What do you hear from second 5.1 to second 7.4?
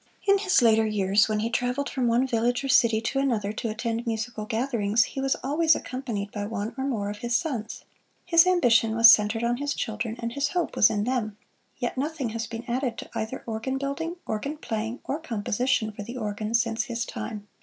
was always accompanied by one or more of his